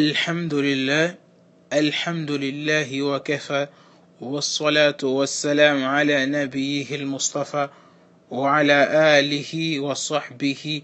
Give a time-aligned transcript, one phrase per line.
[0.00, 1.14] الحمد لله
[1.72, 3.66] الحمد لله وكفى
[4.20, 7.68] والصلاة والسلام على نبيه المصطفى
[8.30, 8.78] وعلى
[9.18, 10.82] آله وصحبه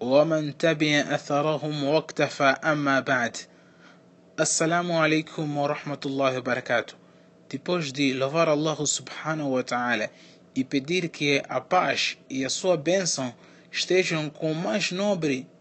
[0.00, 3.36] ومن تبع أثرهم واكتفى أما بعد.
[4.40, 6.94] السلام عليكم ورحمة الله وبركاته.
[7.50, 7.60] دي
[7.90, 10.08] دي لفر الله سبحانه وتعالى
[10.56, 13.32] يبدير كي أباش يسوع بنسون
[13.72, 15.53] شتيجن كوماش نوبري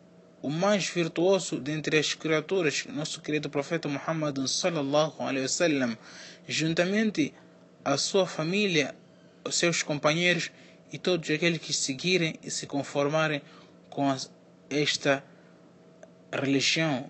[0.44, 5.98] o mais virtuoso dentre as criaturas, nosso querido profeta Muhammad sallallahu alaihi wasallam,
[6.46, 7.34] juntamente
[7.84, 8.94] a sua família,
[9.46, 10.52] os seus companheiros
[10.92, 13.42] e todos aqueles que seguirem e se conformarem
[13.90, 14.14] com
[14.70, 15.24] esta
[16.32, 17.10] religião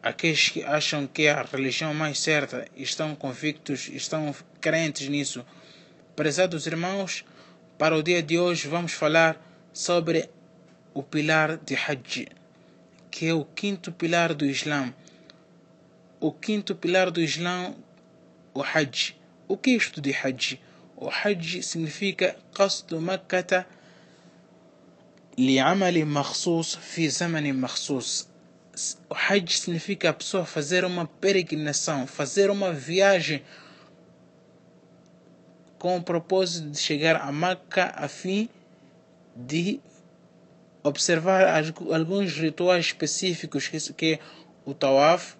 [0.00, 5.44] aqueles que acham que é a religião mais certa estão convictos, estão crentes nisso.
[6.14, 7.24] Prezados irmãos,
[7.78, 10.28] para o dia de hoje vamos falar sobre
[10.92, 12.28] o pilar de Hajj,
[13.14, 14.92] que é o quinto pilar do Islã.
[16.18, 17.72] O quinto pilar do Islã,
[18.52, 19.14] o Hajj.
[19.46, 20.60] O que é isto de Hajj?
[20.96, 23.68] O Hajj significa Qasdu Makkata
[25.38, 28.26] li'amali makhsus fi zamani makhsus.
[29.08, 33.44] O Hajj significa a pessoa fazer uma peregrinação, fazer uma viagem
[35.78, 38.48] com o propósito de chegar a Meca a fim
[39.36, 39.80] de
[40.84, 41.46] observar
[41.90, 44.20] alguns rituais específicos que
[44.66, 45.34] o Tawaf,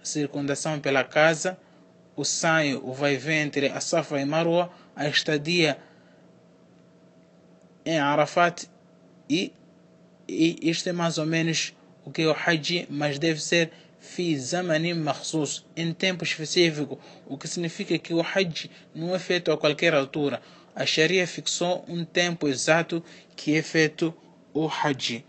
[0.00, 1.58] a circundação pela casa,
[2.14, 5.76] o saio, o vai-vem entre a Safa e Marwa, a estadia
[7.84, 8.68] em Arafat
[9.28, 9.52] e,
[10.28, 14.38] e isto é mais ou menos o que é o Hajj, mas deve ser fi
[14.38, 19.58] zamanim makhsus, em tempo específico, o que significa que o Hajj não é feito a
[19.58, 20.40] qualquer altura.
[20.74, 23.02] A Sharia fixou um tempo exato
[23.34, 24.14] que é feito
[24.55, 25.23] o Hajj.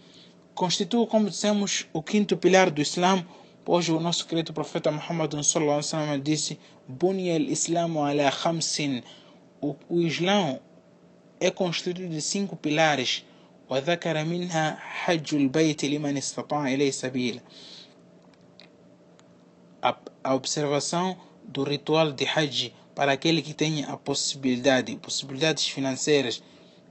[0.54, 3.24] Constitui, como dissemos, o quinto pilar do Islã,
[3.64, 9.02] pois o nosso querido profeta Muhammad sallallahu alaihi wasallam disse: "Bunya al-Islamu ala khamsin".
[9.60, 10.58] O, o Islã
[11.40, 13.24] é constituído de cinco pilares.
[13.70, 17.40] وذكر منها حج البيت لمن استطاع إليه سبيلا
[20.24, 26.42] a observação do ritual de Hajj para aquele que tenha a possibilidade, possibilidades financeiras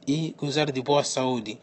[0.05, 1.57] e gozar de boa saúde.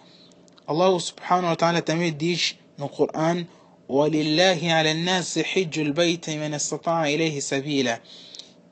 [0.67, 3.47] Allah subhanahu wa ta'ala também diz no Coran
[3.89, 8.01] وَلِلَّهِ عَلَى النَّاسِ حِجُّ الْبَيْتِ مَنْ اسْتَطَاعَ إِلَيْهِ سَبِيلًا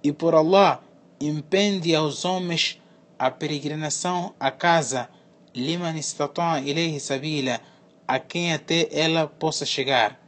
[0.04, 0.80] E por Allah
[1.20, 2.78] impende aos homens
[3.18, 5.08] a peregrinação à casa
[5.54, 7.60] liman istata'a ilayhi sabila,
[8.06, 10.20] a quem até ela possa chegar,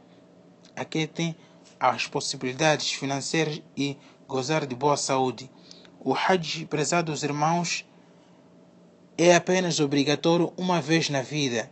[0.75, 1.35] a quem tem
[1.79, 3.95] as possibilidades financeiras e
[4.27, 5.49] gozar de boa saúde.
[5.99, 7.85] O Hajj, prezados irmãos,
[9.16, 11.70] é apenas obrigatório uma vez na vida.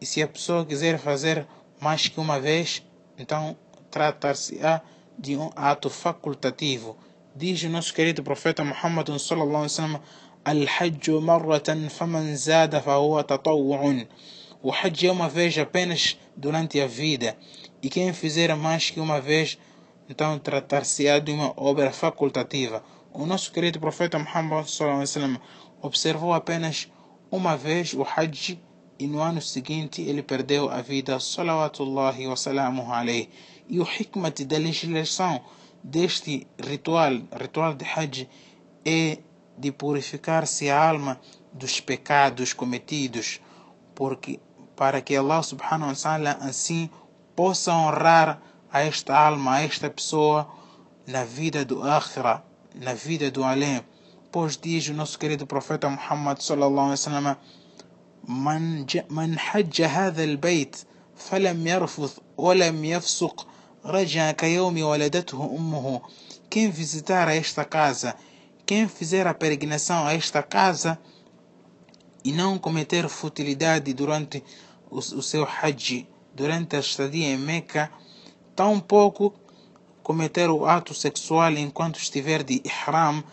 [0.00, 1.46] E se a pessoa quiser fazer
[1.80, 2.82] mais que uma vez,
[3.16, 3.56] então
[3.90, 4.80] tratar-se-á
[5.18, 6.96] de um ato facultativo.
[7.36, 10.00] Diz o nosso querido profeta Muhammad sallallahu alaihi wasallam:
[10.44, 14.06] "Al-hajj marratan faman zada fahuwa tatawwu'un."
[14.62, 17.36] O hajj é uma vez apenas durante a vida,
[17.82, 19.58] e quem fizer mais que uma vez,
[20.08, 22.82] então tratar-se-á de uma obra facultativa
[23.14, 24.66] o nosso querido profeta Muhammad
[25.80, 26.90] observou apenas
[27.30, 28.60] uma vez o Hajj
[28.98, 33.30] e no ano seguinte ele perdeu a vida salawatullahi wa salamuhu alayhi.
[33.68, 35.40] E o hikmat da legislação
[35.82, 38.28] deste ritual ritual de Hajj
[38.84, 39.18] é
[39.56, 41.20] de purificar-se a alma
[41.52, 43.40] dos pecados cometidos,
[43.94, 44.40] porque
[44.74, 46.90] para que Allah subhanahu wa ta'ala assim
[47.36, 48.42] possa honrar
[48.72, 50.48] a esta alma, a esta pessoa
[51.06, 52.42] na vida do akhira,
[52.74, 53.82] na vida do além.
[54.30, 57.36] Pois diz o nosso querido profeta Muhammad sallallahu alaihi wasallam:
[58.26, 63.46] "Man man hajja hadha al-bayt falam yarfuth wa lam yafsuq
[63.84, 66.02] raja ka yawmi waladathu ummuhu."
[66.50, 68.16] Quem visitar esta casa
[68.66, 70.98] quem fizer a peregrinação a esta casa
[72.24, 74.42] e não cometer futilidade durante
[74.90, 77.90] o, o seu Hajj, durante a estadia em Meca,
[78.56, 79.34] tampouco
[80.04, 83.24] cometer o ato sexual enquanto estiver de Ihram,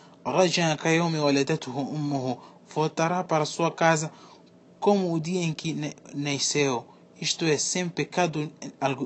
[2.74, 4.10] voltará para sua casa
[4.80, 5.78] como o dia em que
[6.16, 6.88] nasceu,
[7.20, 8.50] isto é, sem pecado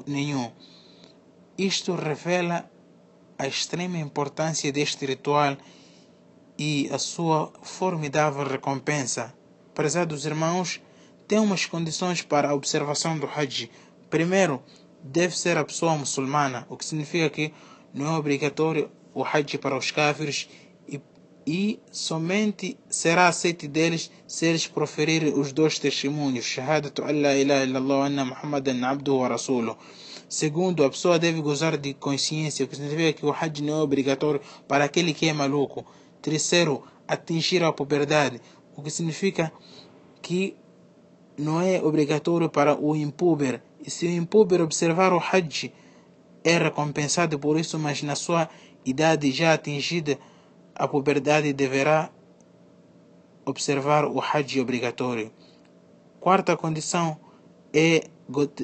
[0.06, 0.52] nenhum.
[1.58, 2.70] Isto revela
[3.38, 5.58] a extrema importância deste ritual
[6.58, 9.34] e a sua formidável recompensa.
[9.74, 10.80] Prezados irmãos,
[11.28, 13.70] tem umas condições para a observação do Hajj.
[14.10, 14.62] Primeiro,
[15.06, 17.54] deve ser a pessoa muçulmana, o que significa que
[17.94, 20.50] não é obrigatório o Hajj para os kafirs
[20.90, 21.00] e,
[21.46, 27.64] e somente será aceito deles se eles proferirem os dois testemunhos, Shahadatu an la ilaha
[27.64, 29.78] illallah anna Muhammadan abduhu wa rasuluh.
[30.28, 33.84] Segundo, a pessoa deve gozar de consciência, o que significa que o Hajj não é
[33.84, 35.86] obrigatório para aquele que é maluco.
[36.20, 38.42] Terceiro, atingir a puberdade,
[38.76, 39.54] o que significa
[40.20, 40.56] que
[41.38, 43.62] não é obrigatório para o impuber.
[43.86, 45.72] E se o impuber observar o Hajj,
[46.44, 48.50] é recompensado por isso, mas na sua
[48.84, 50.18] idade já atingida,
[50.74, 52.10] a puberdade deverá
[53.46, 55.32] observar o Hajj obrigatório.
[56.20, 57.20] Quarta condição
[57.72, 58.04] é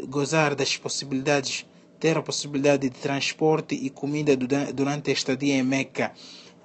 [0.07, 1.67] gozar das possibilidades,
[1.99, 6.11] ter a possibilidade de transporte e comida durante a estadia em Meca.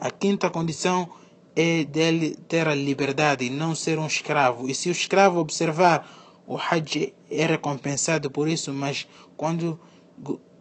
[0.01, 1.11] A quinta condição
[1.55, 4.69] é dele ter a liberdade, não ser um escravo.
[4.69, 9.79] E se o escravo observar, o Hajj é recompensado por isso, mas quando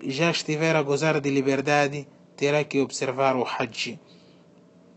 [0.02, 4.00] já estiver a gozar de liberdade, terá que observar o Hajj.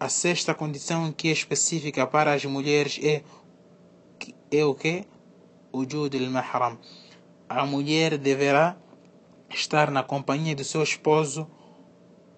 [0.00, 3.22] A sexta condição que é específica para as mulheres é,
[4.50, 5.04] é o que?
[5.72, 6.78] O Jud al-Mahram.
[7.48, 8.76] A mulher deverá
[9.50, 11.48] estar na companhia do seu esposo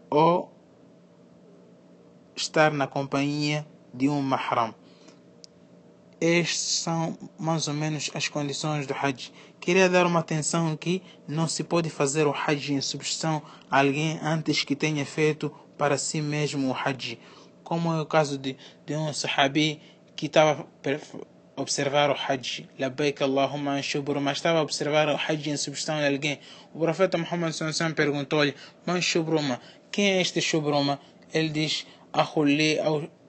[0.09, 0.53] ou
[2.35, 4.75] estar na companhia de um mahram.
[6.21, 9.33] Estas são mais ou menos as condições do Hajj.
[9.59, 14.19] Queria dar uma atenção que não se pode fazer o Hajj em substituição a alguém
[14.23, 17.19] antes que tenha feito para si mesmo o Hajj.
[17.65, 19.81] Como é o caso de, de um sahabi
[20.15, 20.67] que estava
[21.57, 22.69] a observar o Hajj.
[22.79, 26.39] Labbaik Allahumma anshubur, mas estava a observar o Hajj em substituição a alguém.
[26.75, 29.59] O profeta Muhammad Sallallahu perguntou-lhe, Man shubruma,
[29.91, 31.01] quem é este shubruma?
[31.33, 32.79] Ele diz, Ahuli,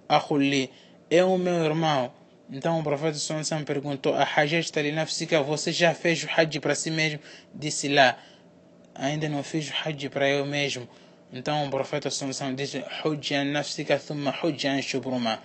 [0.09, 0.69] Ahuli,
[1.09, 2.11] é o meu irmão.
[2.51, 6.92] Então o profeta Sallallahu perguntou a Hajjaj Talinafsika, você já fez o Hajj para si
[6.92, 7.21] mesmo?
[7.56, 8.18] Disse lá,
[8.94, 10.86] ainda não fiz o Hajj para eu mesmo.
[11.31, 15.42] Então o profeta Sallallahu disse, Hujjan Nafsika thumma Hujjan Shubruma.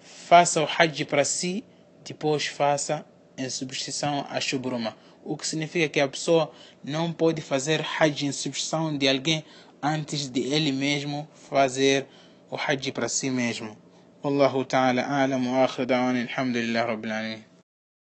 [0.00, 1.64] Faça o Hajj para si,
[2.04, 3.06] depois faça
[3.38, 4.94] em substituição a Shubruma.
[5.24, 6.52] O que significa que a pessoa
[6.84, 9.42] não pode fazer Hajj em substituição de alguém
[9.82, 12.06] antes de ele mesmo fazer
[12.50, 13.83] o Hajj para si mesmo.
[14.24, 17.53] والله تعالى أعلم وآخر دعوانا الحمد لله رب العالمين.